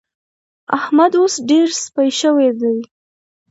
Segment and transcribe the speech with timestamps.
[0.77, 2.77] احمد اوس ډېر سپي شوی دی.